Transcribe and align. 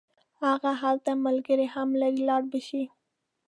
هغه 0.45 0.71
هلته 0.81 1.11
ملګري 1.25 1.67
هم 1.75 1.89
لري 2.01 2.21
لاړ 2.29 2.43
به 2.51 2.59
شي. 2.67 2.83